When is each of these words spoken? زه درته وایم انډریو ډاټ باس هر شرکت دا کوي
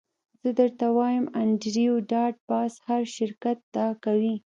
زه 0.41 0.49
درته 0.59 0.85
وایم 0.97 1.25
انډریو 1.41 1.93
ډاټ 2.11 2.35
باس 2.49 2.73
هر 2.87 3.03
شرکت 3.15 3.57
دا 3.75 3.87
کوي 4.03 4.35